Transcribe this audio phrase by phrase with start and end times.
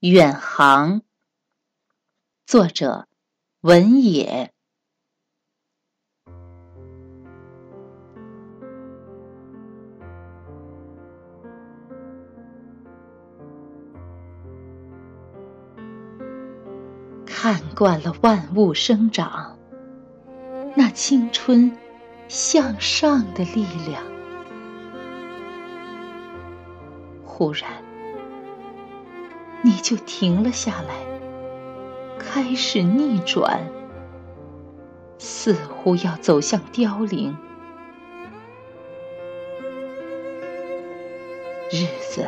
[0.00, 1.02] 远航，
[2.46, 3.08] 作者
[3.62, 4.52] 文野。
[17.26, 19.58] 看惯了万物生长，
[20.76, 21.76] 那青春
[22.28, 24.04] 向上的力量，
[27.24, 27.82] 忽然
[29.62, 30.94] 你就停了下来，
[32.18, 33.68] 开始逆转，
[35.18, 37.36] 似乎要走向凋零。
[41.70, 42.26] 日子。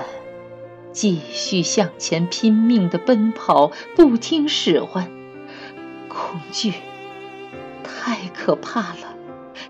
[0.93, 5.09] 继续向前拼命的奔跑，不听使唤。
[6.09, 6.75] 恐惧
[7.85, 9.15] 太可怕了，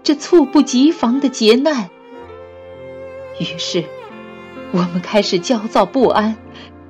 [0.02, 1.90] 这猝不及防的劫难。
[3.38, 3.84] 于是，
[4.72, 6.36] 我们开始焦躁不安，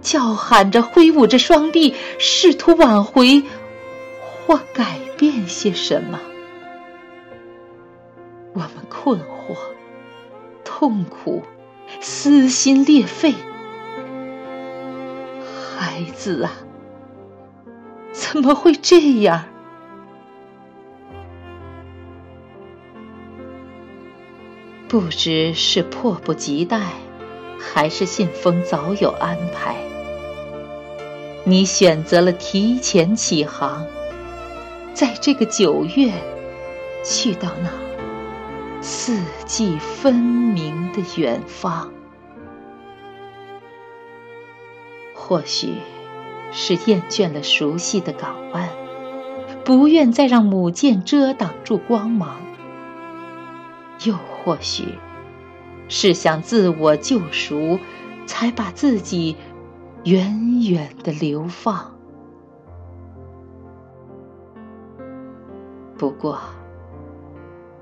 [0.01, 3.43] 叫喊着，挥舞着双臂，试图挽回
[4.21, 6.21] 或改变些什么。
[8.53, 9.57] 我们困惑、
[10.65, 11.43] 痛苦、
[12.01, 13.35] 撕心裂肺。
[15.77, 16.53] 孩子啊，
[18.13, 19.45] 怎么会这样？
[24.89, 26.81] 不知是迫不及待，
[27.61, 29.77] 还是信封早有安排，
[31.45, 33.87] 你选择了提前起航，
[34.93, 36.13] 在这个九月，
[37.03, 37.71] 去到那
[38.83, 41.91] 四季分明的远方。
[45.15, 45.75] 或许
[46.53, 48.69] 是厌倦了熟悉的港湾，
[49.65, 52.37] 不愿再让母舰遮挡住光芒；
[54.05, 54.99] 又或许
[55.89, 57.79] 是想自我救赎，
[58.27, 59.37] 才把自己
[60.05, 61.95] 远远的流放。
[65.99, 66.41] 不过，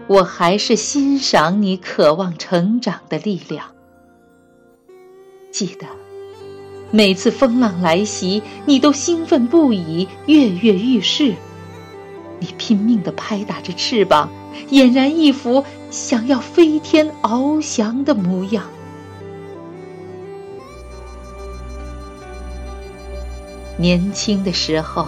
[0.09, 3.67] 我还是欣赏你渴望成长的力量。
[5.53, 5.87] 记得。
[6.91, 11.35] 每次风浪来袭，你都兴奋不已，跃跃欲试。
[12.41, 14.31] 你拼命地拍打着翅膀，
[14.71, 18.65] 俨然一副想要飞天翱翔的模样。
[23.79, 25.07] 年轻的时候，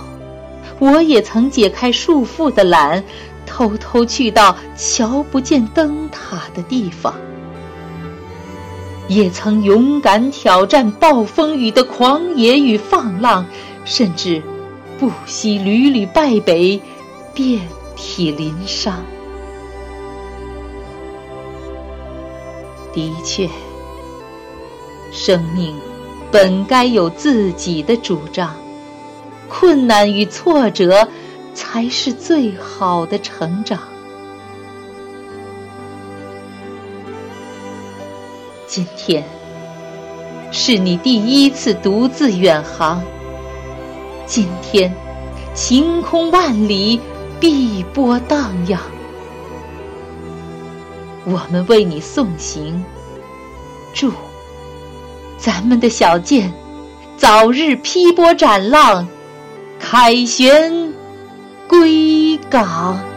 [0.78, 3.02] 我也曾解开束缚的缆，
[3.44, 7.12] 偷偷去到瞧不见灯塔的地方。
[9.08, 13.44] 也曾勇敢挑战暴风雨的狂野与放浪，
[13.84, 14.40] 甚至
[15.00, 16.80] 不惜屡屡败北，
[17.34, 17.60] 遍
[17.96, 19.04] 体鳞伤。
[22.92, 23.48] 的确，
[25.10, 25.74] 生命
[26.30, 28.54] 本该有自己的主张，
[29.50, 31.06] 困难与挫折
[31.52, 33.78] 才是最好的成长。
[38.66, 39.24] 今天
[40.52, 43.02] 是你第一次独自远航。
[44.26, 44.94] 今天，
[45.54, 47.00] 晴空万里，
[47.40, 48.80] 碧波荡漾。
[51.24, 52.84] 我们为你送行，
[53.92, 54.12] 祝
[55.36, 56.52] 咱们的小舰
[57.16, 59.08] 早日劈波斩浪，
[59.90, 60.94] 凯旋
[61.66, 63.09] 归港。